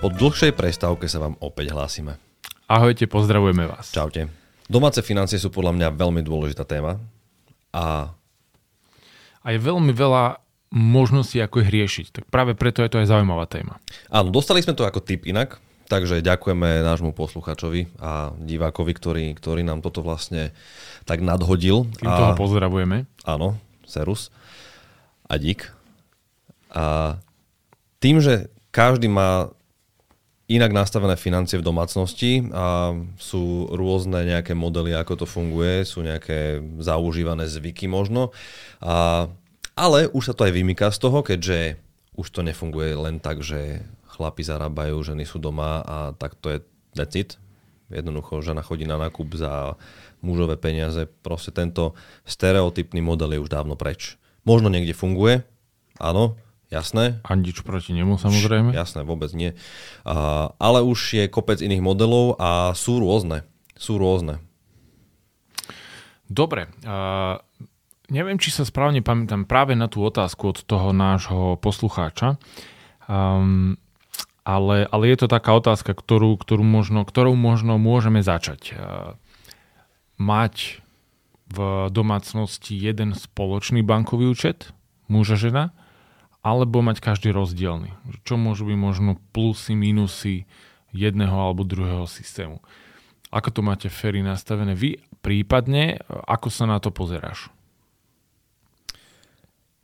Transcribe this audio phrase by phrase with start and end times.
[0.00, 2.16] Po dlhšej prestávke sa vám opäť hlásime.
[2.64, 3.92] Ahojte, pozdravujeme vás.
[3.92, 4.32] Čaute.
[4.64, 6.96] Domáce financie sú podľa mňa veľmi dôležitá téma
[7.68, 8.08] a
[9.44, 10.40] A je veľmi veľa
[10.72, 12.06] možností, ako ich riešiť.
[12.16, 13.76] Tak práve preto je to aj zaujímavá téma.
[14.08, 15.60] áno, dostali sme to ako tip inak,
[15.92, 20.56] takže ďakujeme nášmu posluchačovi a divákovi, ktorý, ktorý nám toto vlastne
[21.04, 21.84] tak nadhodil.
[22.00, 23.04] Týmto a, pozdravujeme.
[23.28, 24.32] Áno, serus
[25.28, 25.68] a dík.
[26.72, 27.20] A
[28.00, 29.52] tým, že každý má
[30.50, 32.90] inak nastavené financie v domácnosti a
[33.22, 38.34] sú rôzne nejaké modely, ako to funguje, sú nejaké zaužívané zvyky možno.
[38.82, 39.30] A,
[39.78, 41.78] ale už sa to aj vymýka z toho, keďže
[42.18, 46.58] už to nefunguje len tak, že chlapi zarábajú, ženy sú doma a tak to je
[46.98, 47.38] that's it.
[47.86, 49.78] Jednoducho žena chodí na nákup za
[50.18, 51.06] mužové peniaze.
[51.06, 51.94] Proste tento
[52.26, 54.18] stereotypný model je už dávno preč.
[54.42, 55.46] Možno niekde funguje,
[56.02, 56.34] áno,
[56.70, 58.70] jasné, A nič proti nemu samozrejme.
[58.72, 59.58] Jasné, vôbec nie.
[60.06, 63.44] A, ale už je kopec iných modelov a sú rôzne.
[63.74, 64.38] Sú rôzne.
[66.30, 66.70] Dobre.
[66.86, 67.42] Uh,
[68.06, 72.38] neviem, či sa správne pamätám práve na tú otázku od toho nášho poslucháča.
[73.10, 73.74] Um,
[74.46, 78.78] ale, ale je to taká otázka, ktorú, ktorú možno, ktorou možno môžeme začať.
[78.78, 79.18] Uh,
[80.22, 80.86] mať
[81.50, 84.70] v domácnosti jeden spoločný bankový účet,
[85.10, 85.74] muža, žena,
[86.40, 87.92] alebo mať každý rozdielny.
[88.24, 90.48] Čo môžu byť možno plusy, minusy
[90.90, 92.64] jedného alebo druhého systému.
[93.30, 94.98] Ako to máte Ferry nastavené vy?
[95.22, 97.52] Prípadne, ako sa na to pozeráš?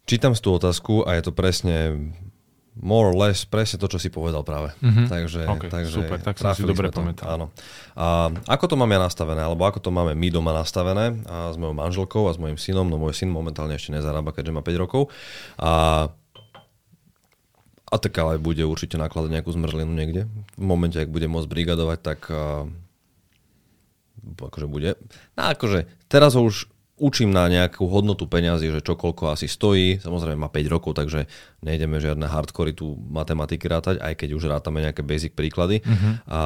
[0.06, 2.10] Čítam si tú otázku a je to presne
[2.76, 4.72] more or less presne to, čo si povedal práve.
[4.84, 5.08] Mhm.
[5.08, 7.26] Takže, OK, takže super, tak som si dobre pamätal.
[7.26, 7.46] Áno.
[7.96, 11.56] A ako to mám ja nastavené, alebo ako to máme my doma nastavené a s
[11.56, 14.82] mojou manželkou a s mojim synom, no môj syn momentálne ešte nezarába, keďže má 5
[14.82, 15.08] rokov.
[15.56, 16.12] A
[17.86, 20.26] a tak ale bude určite nakladať nejakú zmrzlinu niekde.
[20.58, 22.66] V momente, ak bude môcť brigadovať, tak uh,
[24.34, 24.98] akože bude.
[25.38, 26.66] No akože teraz ho už
[26.96, 30.00] učím na nejakú hodnotu peňazí, že čo koľko asi stojí.
[30.00, 31.28] Samozrejme má 5 rokov, takže
[31.60, 35.84] nejdeme žiadne hardkory tu matematiky rátať, aj keď už rátame nejaké basic príklady.
[35.84, 36.10] Mhm.
[36.26, 36.40] A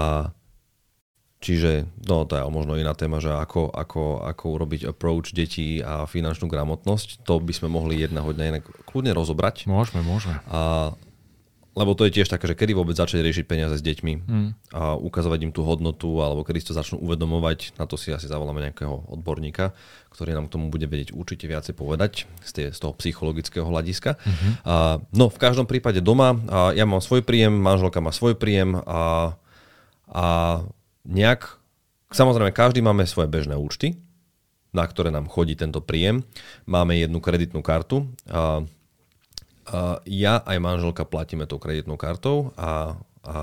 [1.41, 6.04] Čiže, no to je možno iná téma, že ako, ako, ako urobiť approach detí a
[6.04, 7.25] finančnú gramotnosť.
[7.25, 9.65] To by sme mohli jedného dňa inak kľudne rozobrať.
[9.65, 10.36] Môžeme, môžeme.
[10.53, 10.92] A,
[11.70, 14.50] lebo to je tiež také, že kedy vôbec začať riešiť peniaze s deťmi Mm.
[14.75, 18.26] a ukazovať im tú hodnotu, alebo kedy si to začnú uvedomovať, na to si asi
[18.26, 19.70] zavoláme nejakého odborníka,
[20.10, 24.19] ktorý nám k tomu bude vedieť určite viacej povedať z, tie, z toho psychologického hľadiska.
[24.19, 24.48] Mhm.
[24.66, 28.75] A, no v každom prípade doma, a ja mám svoj príjem, manželka má svoj príjem
[28.82, 29.34] a,
[30.10, 30.26] a
[31.06, 31.54] nejak,
[32.10, 33.94] samozrejme každý máme svoje bežné účty,
[34.70, 36.22] na ktoré nám chodí tento príjem.
[36.62, 38.62] Máme jednu kreditnú kartu, a
[40.06, 42.70] ja aj manželka platíme tou kreditnou kartou a, a,
[43.26, 43.41] a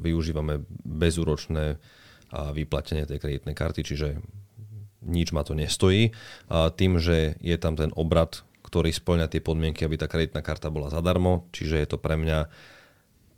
[0.00, 1.76] využívame bezúročné
[2.30, 4.22] a vyplatenie tej kreditnej karty, čiže
[5.02, 6.14] nič ma to nestojí.
[6.46, 10.70] A tým, že je tam ten obrad, ktorý splňa tie podmienky, aby tá kreditná karta
[10.70, 12.48] bola zadarmo, čiže je to pre mňa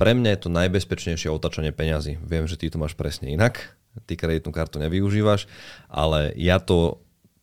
[0.00, 2.18] pre mňa je to najbezpečnejšie otačanie peňazí.
[2.26, 3.78] Viem, že ty to máš presne inak,
[4.08, 5.46] ty kreditnú kartu nevyužívaš,
[5.86, 7.01] ale ja to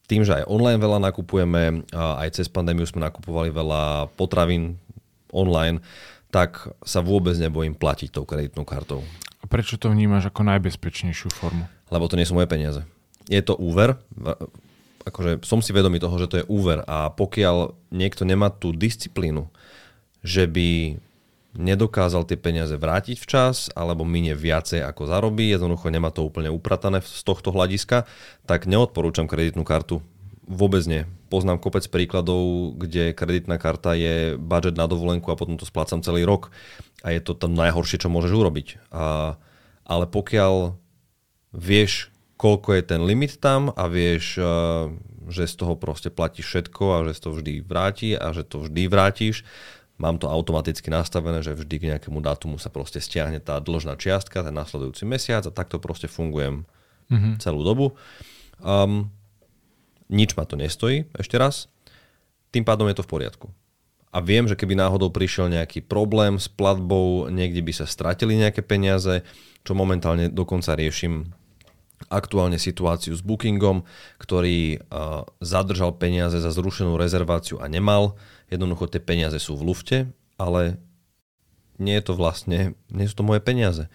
[0.09, 4.81] tým, že aj online veľa nakupujeme, aj cez pandémiu sme nakupovali veľa potravín
[5.29, 5.85] online,
[6.33, 9.05] tak sa vôbec nebojím platiť tou kreditnou kartou.
[9.39, 11.69] A prečo to vnímaš ako najbezpečnejšiu formu?
[11.93, 12.81] Lebo to nie sú moje peniaze.
[13.29, 14.01] Je to úver,
[15.05, 19.45] akože som si vedomý toho, že to je úver a pokiaľ niekto nemá tú disciplínu,
[20.25, 20.99] že by
[21.57, 27.01] nedokázal tie peniaze vrátiť včas alebo minie viacej ako zarobí, jednoducho nemá to úplne upratané
[27.01, 28.05] z tohto hľadiska,
[28.45, 30.05] tak neodporúčam kreditnú kartu.
[30.49, 31.05] Vôbec nie.
[31.29, 36.25] Poznám kopec príkladov, kde kreditná karta je budget na dovolenku a potom to splácam celý
[36.25, 36.49] rok.
[37.05, 38.67] A je to to najhoršie, čo môžeš urobiť.
[38.89, 39.37] A,
[39.85, 40.73] ale pokiaľ
[41.53, 44.45] vieš, koľko je ten limit tam a vieš, eh,
[45.29, 48.89] že z toho proste platíš všetko a že to vždy vráti a že to vždy
[48.89, 49.45] vrátiš,
[49.99, 54.41] mám to automaticky nastavené, že vždy k nejakému dátumu sa proste stiahne tá dlžná čiastka,
[54.41, 56.63] ten nasledujúci mesiac a takto proste fungujem
[57.09, 57.41] Mhm.
[57.41, 57.97] celú dobu.
[58.61, 59.09] Um,
[60.09, 61.69] nič ma to nestojí, ešte raz.
[62.49, 63.47] Tým pádom je to v poriadku.
[64.09, 68.65] A viem, že keby náhodou prišiel nejaký problém s platbou, niekde by sa stratili nejaké
[68.65, 69.21] peniaze,
[69.61, 71.29] čo momentálne dokonca riešim
[72.09, 73.85] aktuálne situáciu s Bookingom,
[74.17, 78.17] ktorý uh, zadržal peniaze za zrušenú rezerváciu a nemal.
[78.49, 79.97] Jednoducho tie peniaze sú v lufte,
[80.37, 80.81] ale
[81.79, 83.87] nie je to vlastne, nie sú to moje peniaze.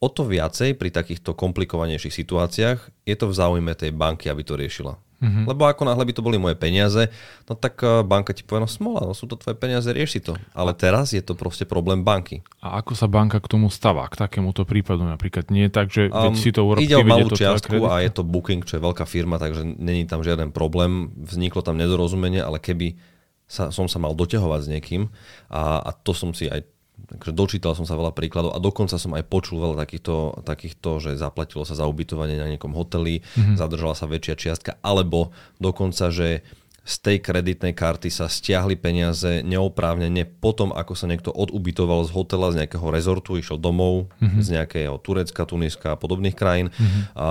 [0.00, 4.54] O to viacej pri takýchto komplikovanejších situáciách je to v záujme tej banky, aby to
[4.56, 5.00] riešila.
[5.16, 5.48] Mm-hmm.
[5.48, 7.08] Lebo ako náhle by to boli moje peniaze,
[7.48, 10.36] no tak eh, banka ti povie, no smola, no sú to tvoje peniaze, rieši to.
[10.52, 12.44] Ale teraz je to proste problém banky.
[12.60, 15.48] A ako sa banka k tomu stáva, k takémuto prípadu napríklad?
[15.48, 18.28] Nie je tak, že um, si to urobí, Ide o malú čiastku a je to
[18.28, 21.08] Booking, čo je veľká firma, takže není tam žiaden problém.
[21.16, 23.00] Vzniklo tam nedorozumenie, ale keby
[23.46, 25.02] sa, som sa mal doťahovať s niekým
[25.50, 26.66] a, a to som si aj
[26.96, 31.20] Takže dočítal som sa veľa príkladov a dokonca som aj počul veľa takýchto, takýchto že
[31.20, 33.54] zaplatilo sa za ubytovanie na niekom hoteli, mm-hmm.
[33.54, 36.42] zadržala sa väčšia čiastka, alebo dokonca, že
[36.86, 42.54] z tej kreditnej karty sa stiahli peniaze neoprávnene potom, ako sa niekto odubytoval z hotela,
[42.54, 44.42] z nejakého rezortu, išiel domov mm-hmm.
[44.42, 46.72] z nejakého Turecka, Tuniska a podobných krajín.
[46.72, 47.02] Mm-hmm.
[47.12, 47.28] A,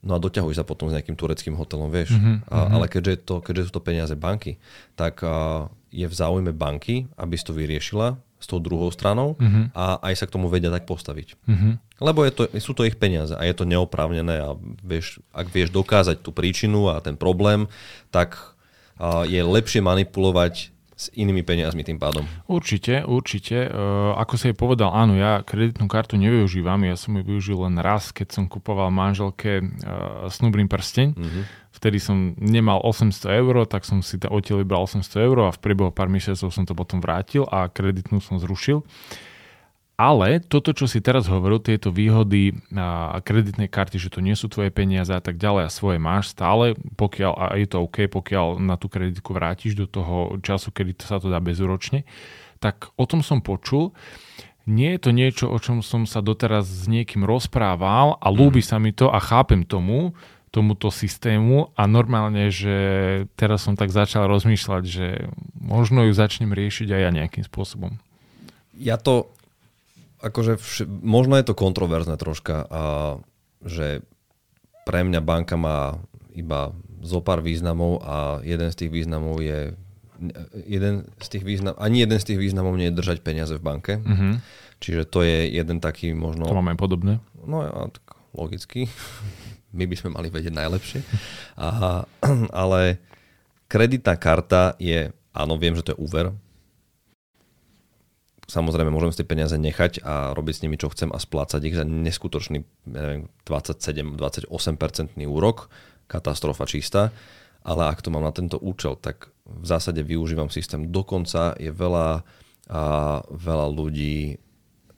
[0.00, 2.16] no a doťahuj sa potom s nejakým tureckým hotelom, vieš.
[2.16, 2.48] Mm-hmm.
[2.48, 4.56] A, ale keďže, to, keďže sú to peniaze banky,
[4.96, 9.68] tak a, je v záujme banky, aby si to vyriešila s tou druhou stranou uh-huh.
[9.76, 11.36] a aj sa k tomu vedia tak postaviť.
[11.44, 11.76] Uh-huh.
[12.00, 15.68] Lebo je to, sú to ich peniaze a je to neoprávnené a vieš, ak vieš
[15.76, 17.68] dokázať tú príčinu a ten problém,
[18.08, 18.56] tak
[18.96, 22.28] uh, je lepšie manipulovať s inými peniazmi tým pádom.
[22.44, 23.72] Určite, určite.
[23.72, 27.80] Uh, ako sa jej povedal, áno, ja kreditnú kartu nevyužívam, ja som ju využil len
[27.80, 29.64] raz, keď som kupoval manželke
[30.28, 31.08] snubný prsteň.
[31.16, 35.58] Uh-huh vtedy som nemal 800 eur, tak som si odtiaľ vybral 800 eur a v
[35.62, 38.82] priebehu pár mesiacov som to potom vrátil a kreditnú som zrušil.
[40.00, 44.48] Ale toto, čo si teraz hovoril, tieto výhody a kreditnej karty, že to nie sú
[44.48, 48.64] tvoje peniaze a tak ďalej a svoje máš stále, pokiaľ, a je to OK, pokiaľ
[48.64, 52.08] na tú kreditku vrátiš do toho času, kedy to sa to dá bezúročne,
[52.64, 53.92] tak o tom som počul.
[54.64, 58.80] Nie je to niečo, o čom som sa doteraz s niekým rozprával a ľúbi sa
[58.80, 60.16] mi to a chápem tomu,
[60.48, 62.76] tomuto systému a normálne, že
[63.36, 65.28] teraz som tak začal rozmýšľať, že
[65.60, 68.00] možno ju začnem riešiť aj ja nejakým spôsobom.
[68.80, 69.28] Ja to,
[70.20, 72.82] akože vš- možno je to kontroverzné troška, a
[73.64, 74.04] že
[74.84, 76.00] pre mňa banka má
[76.32, 79.72] iba zo pár významov a jeden z tých významov je
[80.68, 83.92] jeden z tých význam, ani jeden z tých významov nie je držať peniaze v banke.
[83.96, 84.32] Mm-hmm.
[84.80, 86.44] Čiže to je jeden taký možno...
[86.44, 87.24] To máme podobné.
[87.40, 88.04] No ja, tak
[88.36, 88.88] logicky
[89.76, 91.00] my by sme mali vedieť najlepšie.
[91.56, 92.04] A,
[92.64, 93.00] ale
[93.68, 96.36] kreditná karta je, áno, viem, že to je úver.
[98.50, 101.78] Samozrejme, môžem si tie peniaze nechať a robiť s nimi, čo chcem a splácať ich
[101.78, 102.58] za neskutočný
[102.90, 104.50] neviem, 27-28%
[105.30, 105.70] úrok.
[106.10, 107.14] Katastrofa čistá.
[107.62, 110.90] Ale ak to mám na tento účel, tak v zásade využívam systém.
[110.90, 112.26] Dokonca je veľa,
[112.70, 112.82] a
[113.30, 114.42] veľa ľudí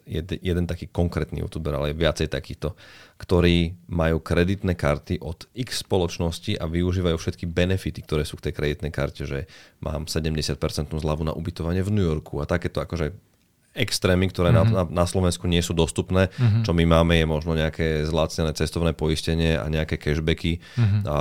[0.06, 2.72] jeden, jeden taký konkrétny youtuber, ale viacej takýchto,
[3.20, 8.54] ktorí majú kreditné karty od x spoločnosti a využívajú všetky benefity, ktoré sú k tej
[8.56, 9.44] kreditnej karte, že
[9.78, 10.56] mám 70%
[10.96, 13.31] zľavu na ubytovanie v New Yorku a takéto akože
[13.72, 14.72] extrémy, ktoré mm-hmm.
[14.72, 16.28] na, na, na Slovensku nie sú dostupné.
[16.36, 16.62] Mm-hmm.
[16.68, 20.60] Čo my máme je možno nejaké zlacnené cestovné poistenie a nejaké cashbacky.
[20.76, 21.00] Mm-hmm.
[21.08, 21.16] A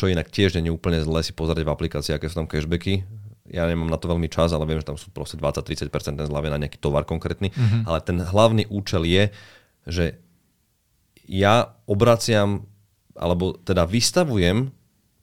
[0.00, 3.04] čo inak tiež nie je úplne zle si pozrieť v aplikácii, aké sú tam cashbacky
[3.52, 5.92] ja nemám na to veľmi čas, ale viem, že tam sú proste 20-30%
[6.24, 7.84] zľavy na nejaký tovar konkrétny, mm-hmm.
[7.84, 9.28] ale ten hlavný účel je,
[9.84, 10.04] že
[11.28, 12.64] ja obraciam,
[13.12, 14.72] alebo teda vystavujem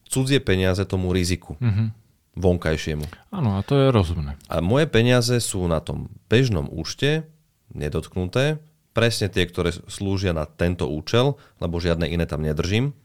[0.05, 1.57] cudzie peniaze tomu riziku.
[1.57, 1.99] Mm-hmm
[2.37, 3.05] vonkajšiemu.
[3.33, 4.37] Áno, a to je rozumné.
[4.51, 7.25] A moje peniaze sú na tom bežnom účte,
[7.73, 8.61] nedotknuté,
[8.93, 12.97] presne tie, ktoré slúžia na tento účel, lebo žiadne iné tam nedržím.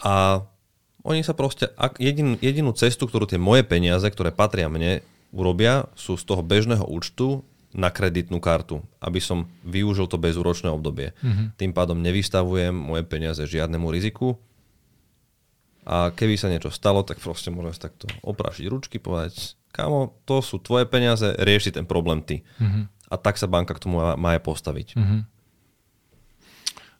[0.00, 0.46] A
[1.04, 5.04] oni sa proste, ak jedin, jedinú cestu, ktorú tie moje peniaze, ktoré patria mne,
[5.34, 11.10] urobia, sú z toho bežného účtu na kreditnú kartu, aby som využil to bezúročné obdobie.
[11.20, 11.46] Mm-hmm.
[11.58, 14.38] Tým pádom nevystavujem moje peniaze žiadnemu riziku
[15.84, 20.40] a keby sa niečo stalo, tak proste môžem si takto oprášiť ručky, povedať, kámo, to
[20.40, 22.40] sú tvoje peniaze, rieši ten problém ty.
[22.56, 23.12] Mm-hmm.
[23.12, 24.96] A tak sa banka k tomu má, aj postaviť.
[24.96, 25.20] Mm-hmm.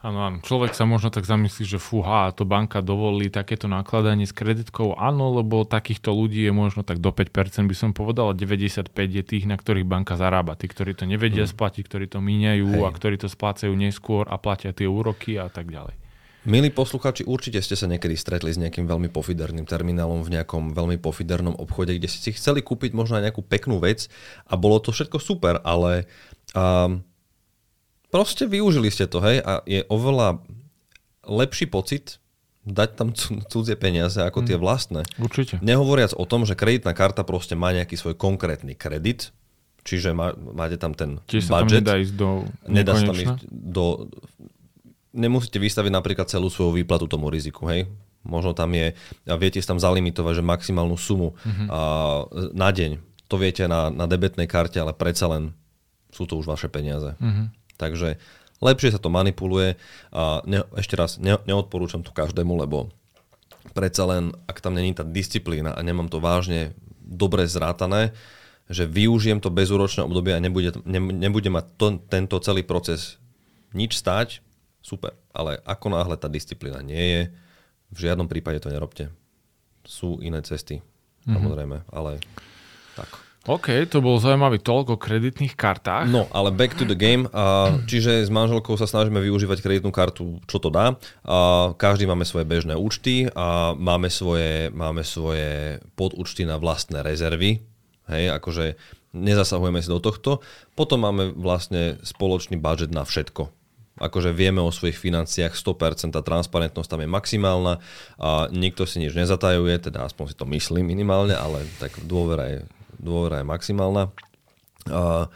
[0.04, 0.36] Áno, áno.
[0.44, 5.00] Človek sa možno tak zamyslí, že fúha, to banka dovolí takéto nakladanie s kreditkou.
[5.00, 9.48] Áno, lebo takýchto ľudí je možno tak do 5% by som povedal, 95 je tých,
[9.48, 10.60] na ktorých banka zarába.
[10.60, 11.52] Tí, ktorí to nevedia hmm.
[11.56, 12.84] splatiť, ktorí to míňajú Hej.
[12.84, 16.03] a ktorí to splácajú neskôr a platia tie úroky a tak ďalej.
[16.44, 21.00] Milí posluchači, určite ste sa niekedy stretli s nejakým veľmi pofiderným terminálom v nejakom veľmi
[21.00, 24.12] pofidernom obchode, kde ste si chceli kúpiť možno aj nejakú peknú vec
[24.44, 26.04] a bolo to všetko super, ale
[26.52, 27.00] um,
[28.12, 30.44] proste využili ste to, hej, a je oveľa
[31.24, 32.20] lepší pocit
[32.68, 33.08] dať tam
[33.48, 34.60] cudzie peniaze ako tie mm.
[34.60, 35.00] vlastné.
[35.16, 35.60] Určite.
[35.64, 39.32] Nehovoriac o tom, že kreditná karta proste má nejaký svoj konkrétny kredit,
[39.84, 41.56] čiže má, máte tam ten Čiže budget.
[41.56, 42.28] sa tam nedá ísť do
[42.68, 43.84] Nedá sa tam ísť do...
[45.14, 47.86] Nemusíte vystaviť napríklad celú svoju výplatu tomu riziku, hej?
[48.26, 48.98] Možno tam je,
[49.30, 51.68] a viete si tam zalimitovať, že maximálnu sumu mm-hmm.
[51.70, 51.80] a,
[52.50, 52.98] na deň.
[53.30, 55.54] To viete na, na debetnej karte, ale predsa len
[56.10, 57.14] sú to už vaše peniaze.
[57.20, 57.46] Mm-hmm.
[57.78, 58.18] Takže
[58.64, 59.76] lepšie sa to manipuluje
[60.10, 62.90] a ne, ešte raz, ne, neodporúčam to každému, lebo
[63.76, 68.16] predsa len, ak tam není tá disciplína a nemám to vážne dobre zrátané,
[68.68, 73.20] že využijem to bezúročné obdobie a nebude, ne, nebude mať to, tento celý proces
[73.76, 74.43] nič stáť,
[74.84, 75.16] super.
[75.32, 77.22] Ale ako náhle tá disciplína nie je,
[77.88, 79.08] v žiadnom prípade to nerobte.
[79.88, 81.32] Sú iné cesty, mm-hmm.
[81.32, 82.20] samozrejme, ale
[82.92, 83.08] tak.
[83.44, 86.08] OK, to bol zaujímavý toľko kreditných kartách.
[86.08, 87.28] No, ale back to the game.
[87.28, 90.96] A, čiže s manželkou sa snažíme využívať kreditnú kartu, čo to dá.
[91.24, 97.60] A, každý máme svoje bežné účty a máme svoje, máme svoje podúčty na vlastné rezervy.
[98.08, 98.80] Hej, akože
[99.12, 100.40] nezasahujeme si do tohto.
[100.72, 103.63] Potom máme vlastne spoločný budget na všetko
[103.94, 107.78] akože vieme o svojich financiách 100%, tá transparentnosť tam je maximálna
[108.18, 112.60] a nikto si nič nezatajuje, teda aspoň si to myslím minimálne, ale tak dôvera je,
[112.98, 114.10] dôvera je maximálna.
[114.90, 115.30] A,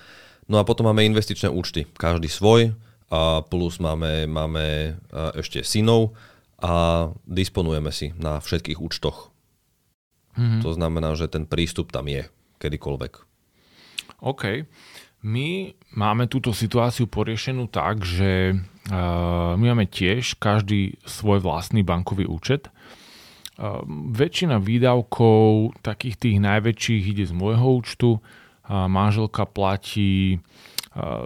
[0.50, 2.74] no a potom máme investičné účty, každý svoj,
[3.08, 4.96] a plus máme, máme
[5.32, 6.12] ešte synov
[6.60, 9.32] a disponujeme si na všetkých účtoch.
[10.36, 10.60] Mm-hmm.
[10.60, 12.28] To znamená, že ten prístup tam je
[12.60, 13.12] kedykoľvek.
[14.20, 14.68] OK.
[15.22, 18.54] My máme túto situáciu poriešenú tak, že
[19.58, 22.70] my máme tiež každý svoj vlastný bankový účet.
[24.14, 28.22] Väčšina výdavkov, takých tých najväčších, ide z môjho účtu.
[28.70, 30.38] Manželka platí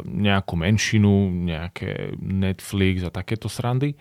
[0.09, 3.93] nejakú menšinu, nejaké Netflix a takéto srandy.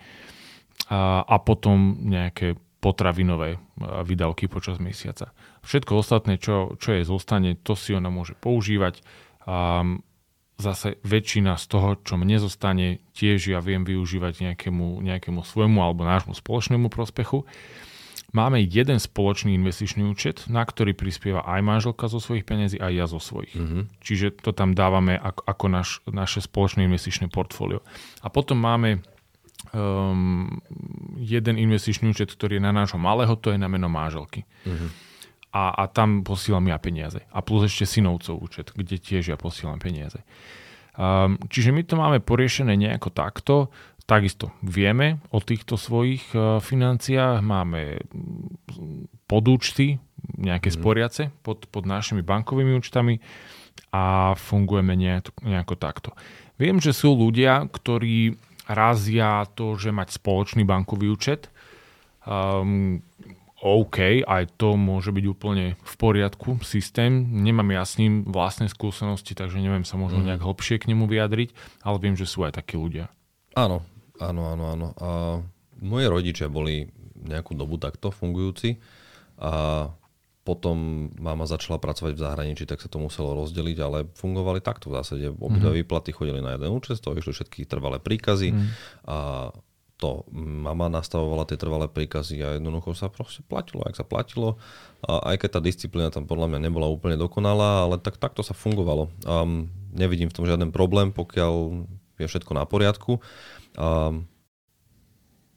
[0.88, 5.30] A potom nejaké potravinové výdavky počas mesiaca.
[5.62, 9.04] Všetko ostatné, čo, čo je zostane, to si ona môže používať
[9.46, 9.82] a
[10.62, 16.06] zase väčšina z toho, čo mne zostane, tiež ja viem využívať nejakému, nejakému svojmu alebo
[16.06, 17.42] nášmu spoločnému prospechu.
[18.32, 23.04] Máme jeden spoločný investičný účet, na ktorý prispieva aj manželka zo svojich peniazí, aj ja
[23.04, 23.52] zo svojich.
[23.52, 23.82] Mm-hmm.
[24.00, 27.84] Čiže to tam dávame ako, ako naš, naše spoločné investičné portfólio.
[28.24, 29.04] A potom máme
[29.76, 30.48] um,
[31.20, 34.48] jeden investičný účet, ktorý je na nášho malého, to je na meno manželky.
[34.64, 35.11] Mm-hmm
[35.52, 37.22] a, a tam posielam ja peniaze.
[37.28, 40.24] A plus ešte synovcov účet, kde tiež ja posielam peniaze.
[40.96, 43.54] Um, čiže my to máme poriešené nejako takto.
[44.04, 50.00] Takisto vieme o týchto svojich uh, financiách, máme mm, podúčty,
[50.36, 50.76] nejaké mm.
[50.76, 53.20] sporiace pod, pod našimi bankovými účtami
[53.92, 56.10] a fungujeme nejako, nejako takto.
[56.56, 58.36] Viem, že sú ľudia, ktorí
[58.68, 61.48] razia to, že mať spoločný bankový účet,
[62.24, 63.02] um,
[63.62, 67.30] OK, aj to môže byť úplne v poriadku, systém.
[67.30, 70.26] Nemám ja s ním vlastné skúsenosti, takže neviem sa možno mm.
[70.26, 71.54] nejak hlbšie k nemu vyjadriť,
[71.86, 73.06] ale viem, že sú aj takí ľudia.
[73.54, 73.86] Áno,
[74.18, 74.86] áno, áno, áno.
[74.98, 75.10] A
[75.78, 76.90] moje rodičia boli
[77.22, 78.82] nejakú dobu takto fungujúci
[79.38, 79.86] a
[80.42, 84.98] potom mama začala pracovať v zahraničí, tak sa to muselo rozdeliť, ale fungovali takto v
[84.98, 85.30] zásade.
[85.30, 85.76] Obidve mm.
[85.86, 88.66] výplaty chodili na jeden účet, to išli všetky trvalé príkazy mm.
[89.06, 89.16] a
[90.02, 94.58] to mama nastavovala tie trvalé príkazy a jednoducho sa proste platilo, ak sa platilo.
[95.06, 98.50] A aj keď tá disciplína tam podľa mňa nebola úplne dokonalá, ale tak, takto sa
[98.50, 99.14] fungovalo.
[99.22, 101.86] Um, nevidím v tom žiaden problém, pokiaľ
[102.18, 103.22] je všetko na poriadku.
[103.78, 104.26] Um,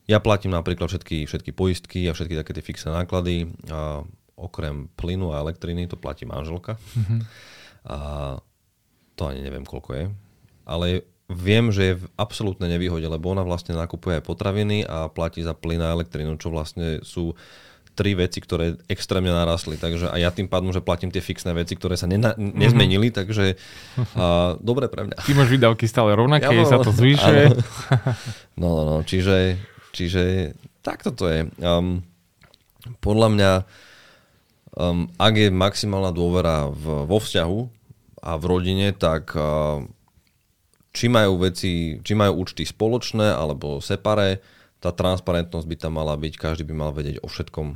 [0.06, 3.50] ja platím napríklad všetky, všetky poistky a všetky také tie fixné náklady.
[3.74, 4.06] A
[4.38, 6.78] okrem plynu a elektriny to platí manželka.
[6.94, 7.20] Mm-hmm.
[7.90, 7.98] A
[9.18, 10.06] to ani neviem, koľko je.
[10.70, 15.42] Ale viem, že je v absolútnej nevýhode, lebo ona vlastne nakupuje aj potraviny a platí
[15.42, 17.34] za plyn a elektrínu, čo vlastne sú
[17.96, 19.80] tri veci, ktoré extrémne narastli.
[19.80, 22.54] Takže a ja tým pádom, že platím tie fixné veci, ktoré sa nena- mhm.
[22.60, 23.20] nezmenili, mm-hmm.
[23.24, 23.46] takže
[24.20, 25.18] a, dobre pre mňa.
[25.24, 27.44] Ty máš výdavky stále rovnaké, ja, sa to zvyšuje.
[28.56, 29.60] No, no, no, čiže,
[29.92, 31.40] čiže takto to je.
[31.60, 32.08] Um,
[33.04, 33.52] podľa mňa,
[34.80, 37.60] um, ak je maximálna dôvera v, vo vzťahu
[38.24, 39.84] a v rodine, tak uh,
[40.96, 44.40] či majú veci, či majú účty spoločné alebo separé,
[44.80, 47.76] tá transparentnosť by tam mala byť, každý by mal vedieť o všetkom.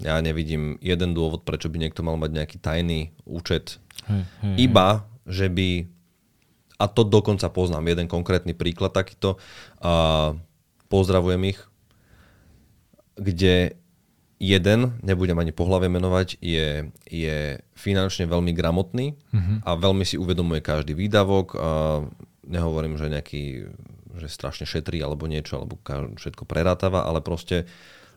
[0.00, 3.78] Ja nevidím jeden dôvod, prečo by niekto mal mať nejaký tajný účet.
[4.08, 5.86] Hej, hej, Iba, že by,
[6.80, 9.36] a to dokonca poznám, jeden konkrétny príklad takýto,
[9.84, 10.34] a
[10.88, 11.60] pozdravujem ich,
[13.14, 13.78] kde
[14.44, 17.36] jeden, nebudem ani pohľavie menovať, je, je
[17.72, 19.56] finančne veľmi gramotný mm-hmm.
[19.64, 21.46] a veľmi si uvedomuje každý výdavok.
[21.56, 21.68] A
[22.44, 23.42] nehovorím, že nejaký
[24.14, 25.74] že strašne šetrí alebo niečo, alebo
[26.14, 27.66] všetko prerátava, ale proste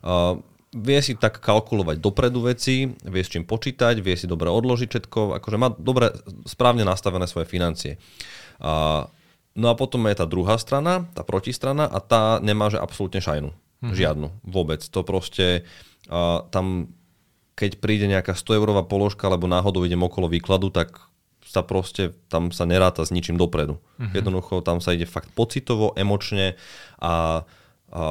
[0.05, 0.38] uh,
[0.69, 5.41] vie si tak kalkulovať dopredu veci, vie s čím počítať, vie si dobre odložiť všetko,
[5.41, 6.13] akože má dobre,
[6.46, 7.98] správne nastavené svoje financie.
[8.62, 9.10] Uh,
[9.57, 13.50] no a potom je tá druhá strana, tá protistrana a tá nemá že absolútne šajnu.
[13.50, 13.93] Mm-hmm.
[13.93, 14.27] Žiadnu.
[14.46, 14.81] Vôbec.
[14.89, 15.65] To proste
[16.07, 16.91] a tam,
[17.55, 21.07] keď príde nejaká 100 eurová položka, alebo náhodou idem okolo výkladu, tak
[21.47, 23.79] sa proste, tam sa neráta s ničím dopredu.
[23.79, 24.11] Uh-huh.
[24.11, 26.59] Jednoducho tam sa ide fakt pocitovo, emočne
[26.99, 27.43] a,
[27.87, 28.01] a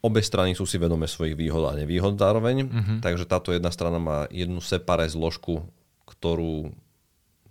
[0.00, 2.98] obe strany sú si vedomé svojich výhod a nevýhod zároveň, uh-huh.
[3.04, 5.68] takže táto jedna strana má jednu separé zložku,
[6.08, 6.72] ktorú,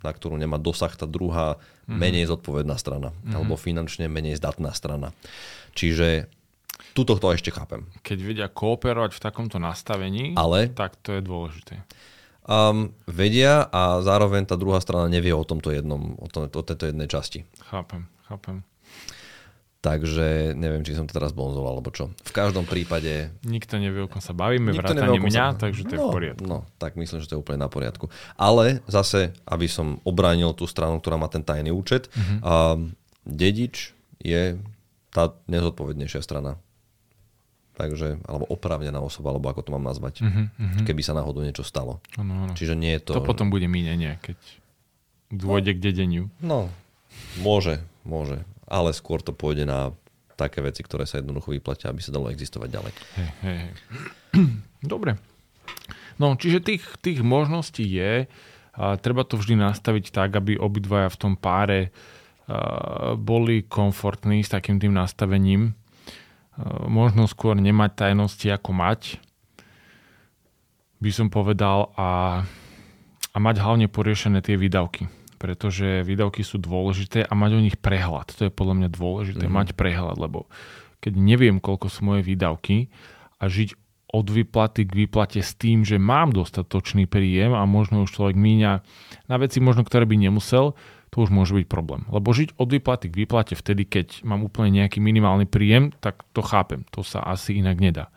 [0.02, 1.94] na ktorú nemá dosah tá druhá uh-huh.
[1.94, 3.38] menej zodpovedná strana, uh-huh.
[3.38, 5.14] alebo finančne menej zdatná strana.
[5.78, 6.34] Čiže
[6.92, 7.88] tuto to ešte chápem.
[8.04, 11.88] Keď vedia kooperovať v takomto nastavení, Ale, tak to je dôležité.
[12.44, 16.92] Um, vedia a zároveň tá druhá strana nevie o tomto jednom, o, to, o tejto
[16.92, 17.48] jednej časti.
[17.72, 18.68] Chápem, chápem.
[19.84, 22.16] Takže neviem, či som to teraz bonzoval, alebo čo.
[22.24, 23.36] V každom prípade...
[23.44, 25.60] Nikto nevie, o kom sa bavíme, vrátane mňa, sa...
[25.60, 26.48] takže to je no, v poriadku.
[26.48, 28.08] No, tak myslím, že to je úplne na poriadku.
[28.40, 32.40] Ale zase, aby som obránil tú stranu, ktorá má ten tajný účet, uh-huh.
[32.40, 32.54] a
[33.28, 33.92] dedič
[34.24, 34.56] je
[35.12, 36.63] tá nezodpovednejšia strana.
[37.74, 40.86] Takže, alebo oprávnená osoba, alebo ako to mám nazvať, uh-huh, uh-huh.
[40.86, 42.06] keby sa náhodou niečo stalo.
[42.22, 42.54] Ano, ano.
[42.54, 43.18] Čiže nie je to...
[43.18, 44.38] To potom bude mínenie, keď
[45.34, 46.24] dôjde no, k dedeniu.
[46.38, 46.70] No,
[47.42, 49.94] môže, môže ale skôr to pôjde na
[50.34, 52.92] také veci, ktoré sa jednoducho vyplatia, aby sa dalo existovať ďalej.
[53.14, 53.72] Hey, hey, hey.
[54.82, 55.22] Dobre.
[56.18, 58.26] No, čiže tých, tých možností je,
[58.74, 61.94] a treba to vždy nastaviť tak, aby obidvaja v tom páre
[62.50, 65.78] a, boli komfortní s takým tým nastavením.
[66.58, 69.02] A, možno skôr nemať tajnosti ako mať,
[71.04, 72.44] by som povedal, a,
[73.34, 75.10] a mať hlavne poriešené tie výdavky
[75.44, 78.32] pretože výdavky sú dôležité a mať o nich prehľad.
[78.40, 79.60] To je podľa mňa dôležité, mm-hmm.
[79.60, 80.48] mať prehľad, lebo
[81.04, 82.88] keď neviem, koľko sú moje výdavky
[83.44, 83.76] a žiť
[84.16, 88.72] od výplaty k výplate s tým, že mám dostatočný príjem a možno už človek míňa
[89.28, 90.80] na veci, možno ktoré by nemusel,
[91.14, 92.10] to už môže byť problém.
[92.10, 96.42] Lebo žiť od výplaty k výplate vtedy, keď mám úplne nejaký minimálny príjem, tak to
[96.42, 96.90] chápem.
[96.98, 98.10] To sa asi inak nedá.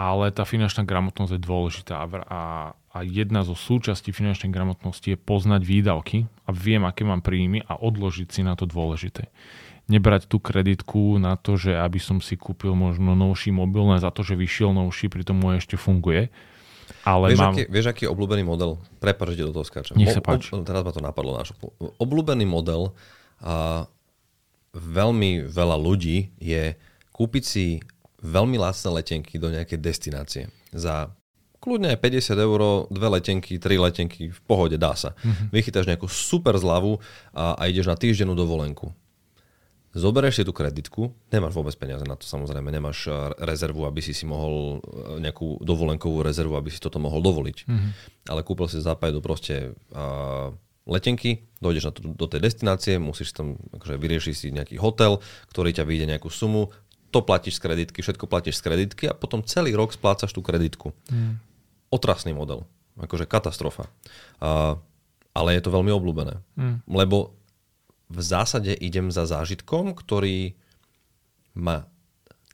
[0.00, 5.60] Ale tá finančná gramotnosť je dôležitá a, a jedna zo súčastí finančnej gramotnosti je poznať
[5.60, 9.28] výdavky a viem, aké mám príjmy a odložiť si na to dôležité.
[9.84, 14.08] Nebrať tú kreditku na to, že aby som si kúpil možno novší mobil len za
[14.08, 16.32] to, že vyšiel novší, pritom môj ešte funguje.
[17.04, 17.52] Ale vieš, mám...
[17.54, 18.80] aký, vieš, aký je obľúbený model?
[18.98, 19.96] Prepač, do toho skáčem.
[19.96, 20.52] Nech sa páči.
[20.52, 21.36] Ob, teraz ma to napadlo.
[21.36, 21.56] Náš
[22.00, 22.92] obľúbený model
[23.44, 23.86] a
[24.74, 26.74] veľmi veľa ľudí je
[27.14, 27.78] kúpiť si
[28.24, 31.12] veľmi lacné letenky do nejakej destinácie za
[31.64, 32.60] kľudne aj 50 eur,
[32.92, 35.16] dve letenky, tri letenky, v pohode, dá sa.
[35.16, 35.48] Mm-hmm.
[35.48, 37.00] Vychytáš nejakú super zľavu
[37.32, 38.92] a, a ideš na týždennú dovolenku.
[39.94, 44.12] Zoberieš si tú kreditku, nemáš vôbec peniaze na to samozrejme, nemáš eh, rezervu, aby si
[44.12, 47.58] si mohol eh, nejakú dovolenkovú rezervu, aby si toto mohol dovoliť.
[47.64, 47.90] Mm-hmm.
[48.28, 50.48] Ale kúpil si do proste uh,
[50.88, 55.20] letenky, dojdeš na to, do tej destinácie, musíš tam akože vyriešiť si nejaký hotel,
[55.52, 56.72] ktorý ťa vyjde nejakú sumu,
[57.12, 60.96] to platíš z kreditky, všetko platíš z kreditky a potom celý rok splácaš tú kreditku.
[61.12, 61.54] Mm
[61.94, 62.66] otrasný model.
[62.98, 63.86] Akože katastrofa.
[64.42, 64.74] A,
[65.30, 66.42] ale je to veľmi obľúbené.
[66.58, 66.82] Mm.
[66.90, 67.38] Lebo
[68.08, 70.54] v zásade idem za zážitkom, ktorý
[71.54, 71.86] ma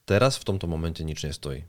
[0.05, 1.67] teraz v tomto momente nič nestojí.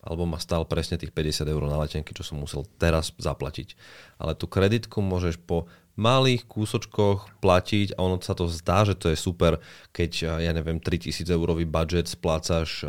[0.00, 3.76] Alebo ma stál presne tých 50 eur na letenky, čo som musel teraz zaplatiť.
[4.16, 5.68] Ale tú kreditku môžeš po
[6.00, 9.60] malých kúsočkoch platiť a ono sa to zdá, že to je super,
[9.92, 12.80] keď, ja neviem, 3000 eurový budget splácaš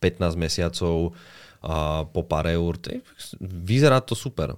[0.00, 1.12] 15 mesiacov
[1.60, 2.80] a po pár eur.
[3.40, 4.56] Vyzerá to super,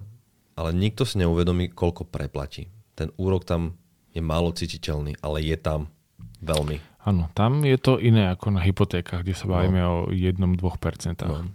[0.55, 2.71] ale nikto si neuvedomí, koľko preplatí.
[2.95, 3.75] Ten úrok tam
[4.13, 5.89] je málo cítiteľný, ale je tam
[6.41, 6.81] veľmi.
[7.07, 9.55] Áno, tam je to iné ako na hypotékach, kde sa no.
[9.55, 9.89] bavíme no.
[9.89, 11.25] o 1-2%.
[11.25, 11.47] No.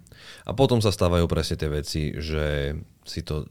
[0.49, 2.73] A potom sa stávajú presne tie veci, že
[3.05, 3.45] si to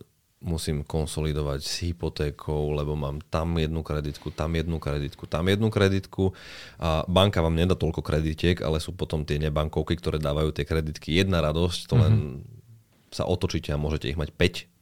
[0.44, 6.36] musím konsolidovať s hypotékou, lebo mám tam jednu kreditku, tam jednu kreditku, tam jednu kreditku.
[6.84, 11.16] A banka vám nedá toľko kreditiek, ale sú potom tie nebankovky, ktoré dávajú tie kreditky.
[11.16, 13.16] Jedna radosť, to len mm-hmm.
[13.16, 14.73] sa otočíte a môžete ich mať 5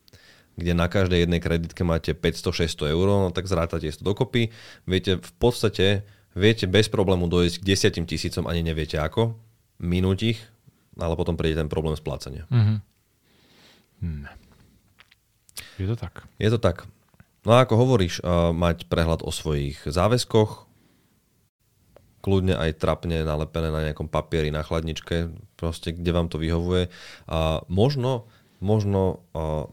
[0.56, 4.52] kde na každej jednej kreditke máte 500-600 eur, no tak zrátate to dokopy.
[4.84, 6.04] Viete, v podstate
[6.36, 7.68] viete bez problému dojsť k
[8.04, 9.36] 10 tisícom, ani neviete ako,
[9.80, 10.40] minúť ich,
[11.00, 12.46] ale potom príde ten problém splácania.
[12.52, 12.78] Mm-hmm.
[14.02, 14.26] Hmm.
[15.78, 16.26] Je to tak.
[16.42, 16.90] Je to tak.
[17.42, 20.70] No a ako hovoríš, uh, mať prehľad o svojich záväzkoch,
[22.22, 26.94] kľudne aj trapne nalepené na nejakom papieri, na chladničke, proste kde vám to vyhovuje.
[27.26, 28.30] A možno,
[28.62, 29.66] možno uh,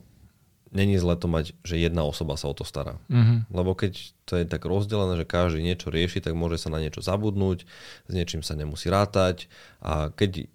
[0.73, 3.01] není zle to mať, že jedna osoba sa o to stará.
[3.09, 3.49] Mm-hmm.
[3.53, 3.93] Lebo keď
[4.29, 7.65] to je tak rozdelené, že každý niečo rieši, tak môže sa na niečo zabudnúť,
[8.09, 9.49] s niečím sa nemusí rátať
[9.81, 10.49] a keď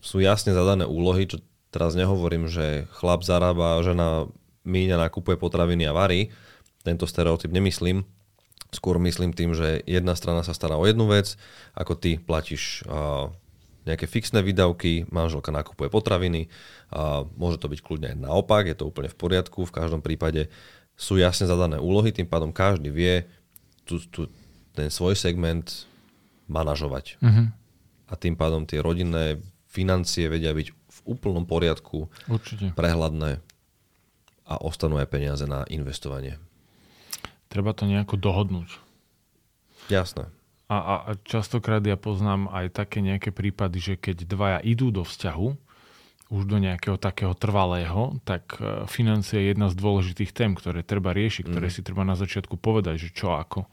[0.00, 4.30] sú jasne zadané úlohy, čo teraz nehovorím, že chlap zarába, žena
[4.64, 6.32] míňa nakupuje potraviny a varí.
[6.84, 8.04] Tento stereotyp nemyslím.
[8.68, 11.40] Skôr myslím tým, že jedna strana sa stará o jednu vec,
[11.72, 13.32] ako ty platíš uh,
[13.88, 16.52] nejaké fixné výdavky, manželka nakupuje potraviny,
[16.92, 20.52] a môže to byť kľudne aj naopak, je to úplne v poriadku, v každom prípade
[20.98, 23.24] sú jasne zadané úlohy, tým pádom každý vie
[23.88, 24.28] tu, tu,
[24.76, 25.88] ten svoj segment
[26.50, 27.16] manažovať.
[27.22, 27.46] Mm-hmm.
[28.08, 32.72] A tým pádom tie rodinné financie vedia byť v úplnom poriadku, Určite.
[32.76, 33.40] prehľadné
[34.48, 36.40] a ostanú aj peniaze na investovanie.
[37.52, 38.80] Treba to nejako dohodnúť.
[39.92, 40.28] Jasné.
[40.68, 45.00] A, a, a častokrát ja poznám aj také nejaké prípady, že keď dvaja idú do
[45.00, 45.48] vzťahu,
[46.28, 51.16] už do nejakého takého trvalého, tak e, financie je jedna z dôležitých tém, ktoré treba
[51.16, 51.74] riešiť, ktoré Mhm.
[51.74, 53.64] si treba na začiatku povedať, že čo ako.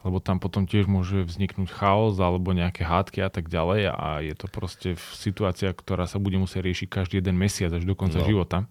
[0.00, 4.32] Lebo tam potom tiež môže vzniknúť chaos alebo nejaké hádky a tak ďalej a je
[4.32, 8.24] to proste situácia, ktorá sa bude musieť riešiť každý jeden mesiac až do konca No.
[8.24, 8.64] života.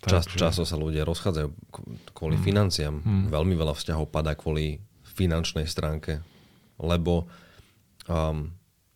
[0.00, 1.48] Čas, Takže- často sa ľudia rozchádzajú
[2.12, 3.02] kvôli financiám.
[3.26, 6.22] Veľmi veľa vzťahov padá kvôli finančnej stránke,
[6.78, 7.28] lebo
[8.08, 8.50] um,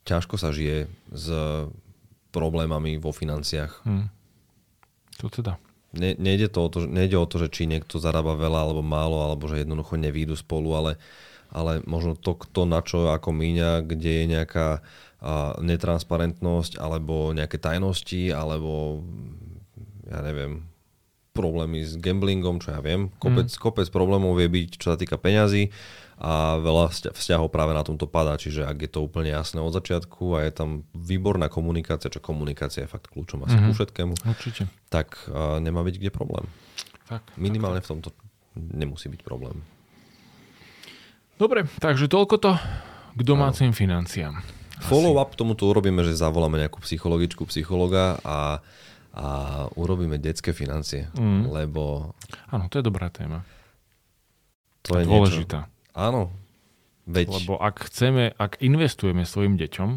[0.09, 1.27] ťažko sa žije s
[2.33, 3.85] problémami vo financiách.
[3.85, 4.07] Hm.
[5.21, 5.61] To teda.
[5.97, 9.25] Ne, nejde, to o to, nejde o to, že či niekto zarába veľa alebo málo,
[9.25, 10.93] alebo že jednoducho nevídu spolu, ale,
[11.49, 17.57] ale možno to, kto na čo ako míňa, kde je nejaká a, netransparentnosť, alebo nejaké
[17.57, 19.01] tajnosti, alebo
[20.12, 20.69] ja neviem,
[21.33, 23.09] problémy s gamblingom, čo ja viem.
[23.17, 23.59] Kopec, mm.
[23.59, 25.73] kopec problémov vie byť, čo sa týka peňazí
[26.19, 28.35] a veľa vzťa- vzťahov práve na tomto padá.
[28.35, 32.85] Čiže ak je to úplne jasné od začiatku a je tam výborná komunikácia, čo komunikácia
[32.85, 33.71] je fakt kľúčom asi mm-hmm.
[33.71, 34.63] ku všetkému, Určite.
[34.91, 36.51] tak uh, nemá byť kde problém.
[37.07, 37.23] Tak.
[37.39, 38.11] Minimálne v tomto
[38.59, 39.63] nemusí byť problém.
[41.39, 42.53] Dobre, takže toľko to
[43.15, 44.43] k domácim financiám.
[44.83, 48.59] Follow-up tomuto urobíme, že zavoláme nejakú psychologičku, psychologa a,
[49.15, 49.27] a
[49.79, 51.47] urobíme detské financie, mm.
[51.51, 52.15] lebo
[52.51, 53.47] Áno, to je dobrá téma.
[54.83, 55.67] to je Dôležitá.
[55.67, 55.78] niečo...
[55.99, 56.31] Áno,
[57.11, 57.43] veď...
[57.43, 59.91] Lebo ak chceme, ak investujeme svojim deťom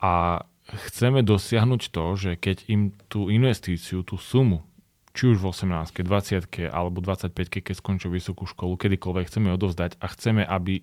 [0.00, 0.42] a
[0.88, 4.64] chceme dosiahnuť to, že keď im tú investíciu, tú sumu,
[5.12, 10.06] či už v 18, 20 alebo 25, keď skončia vysokú školu, kedykoľvek chceme odovzdať a
[10.08, 10.80] chceme, aby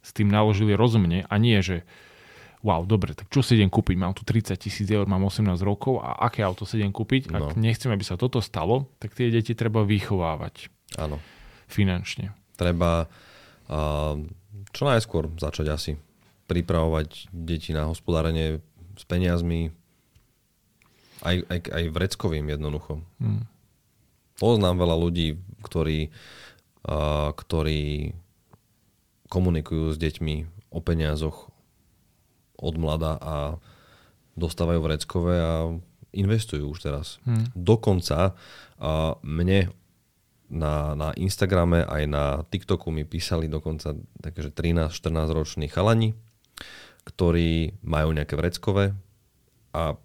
[0.00, 1.82] s tým naložili rozumne a nie, že
[2.62, 3.98] wow, dobre, tak čo si idem kúpiť?
[3.98, 7.30] Mám tu 30 tisíc eur, mám 18 rokov a aké auto si idem kúpiť?
[7.30, 7.58] Ak No.
[7.58, 11.18] nechcem, aby sa toto stalo, tak tie deti treba vychovávať Áno,
[11.66, 12.34] finančne.
[12.54, 13.10] treba
[13.70, 14.18] uh,
[14.72, 15.92] čo najskôr začať asi
[16.46, 18.62] pripravovať deti na hospodárenie
[18.96, 19.74] s peniazmi,
[21.24, 23.02] aj, aj, aj vreckovým jednoducho.
[23.18, 23.48] Hmm.
[24.36, 26.12] Poznám veľa ľudí, ktorí,
[26.86, 28.12] uh, ktorí
[29.26, 30.34] komunikujú s deťmi
[30.70, 31.50] o peniazoch
[32.56, 33.36] od mlada a
[34.36, 35.54] dostávajú vreckové a
[36.12, 37.18] investujú už teraz.
[37.24, 37.48] Hmm.
[37.56, 39.72] Dokonca uh, mne
[40.46, 46.14] na, na Instagrame aj na TikToku mi písali dokonca takže 13-14 roční chalani,
[47.06, 48.94] ktorí majú nejaké vreckové
[49.74, 49.98] a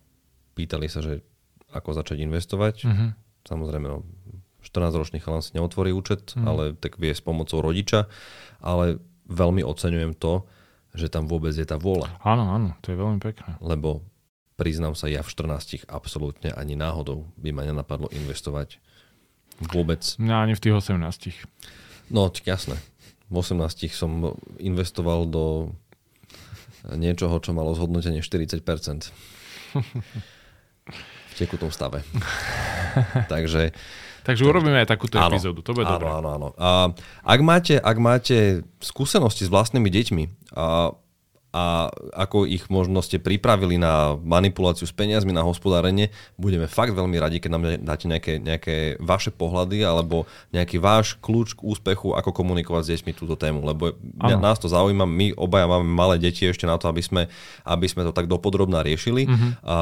[0.57, 1.21] pýtali sa, že
[1.71, 2.75] ako začať investovať.
[2.85, 3.05] Mhm.
[3.41, 4.05] Samozrejme, no,
[4.61, 6.45] 14-ročný chalan si neotvorí účet, mm.
[6.45, 8.05] ale tak vie s pomocou rodiča,
[8.61, 10.45] ale veľmi oceňujem to,
[10.93, 13.57] že tam vôbec je tá vôľa, Áno, áno, to je veľmi pekné.
[13.57, 14.05] lebo
[14.59, 18.77] priznám sa, ja v 14 absolútne ani náhodou by ma nenapadlo investovať
[19.59, 20.01] vôbec.
[20.21, 21.35] No ani v tých 18.
[22.11, 22.79] No, jasné.
[23.31, 25.71] V 18 som investoval do
[26.91, 28.63] niečoho, čo malo zhodnotenie 40%
[31.31, 32.03] v tekutom stave.
[33.33, 33.71] Takže
[34.21, 35.33] Takže urobíme aj takúto Áno.
[35.33, 36.09] epizódu, to bude áno, dobré.
[36.13, 36.47] áno, áno.
[36.61, 36.93] A
[37.25, 40.93] ak, máte, ak máte skúsenosti s vlastnými deťmi a,
[41.51, 46.07] a ako ich možno ste pripravili na manipuláciu s peniazmi, na hospodárenie,
[46.39, 50.23] budeme fakt veľmi radi, keď nám dáte nejaké, nejaké vaše pohľady alebo
[50.55, 54.71] nejaký váš kľúč k úspechu, ako komunikovať s deťmi túto tému, lebo mňa, nás to
[54.71, 57.27] zaujíma, my obaja máme malé deti ešte na to, aby sme,
[57.67, 59.27] aby sme to tak dopodrobná riešili.
[59.27, 59.31] Mhm.
[59.31, 59.51] Mm-hmm.
[59.67, 59.75] A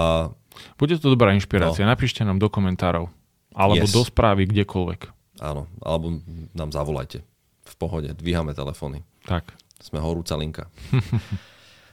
[0.75, 1.93] Bude to dobrá inšpirácia, no.
[1.93, 3.07] napíšte nám do komentárov.
[3.53, 3.93] Alebo Yes.
[3.93, 5.01] do správy, kdekoľvek.
[5.39, 6.17] áno, alebo
[6.57, 7.21] nám zavolajte.
[7.69, 9.05] V pohode, dvíhame telefóny.
[9.29, 9.53] Tak.
[9.79, 10.67] Sme horúca linka.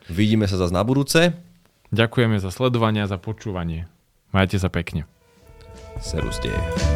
[0.07, 1.35] Vidíme sa zase na budúce.
[1.90, 3.90] Ďakujeme za sledovanie a za počúvanie.
[4.31, 5.07] Majte sa pekne.
[5.99, 6.96] Serus deje.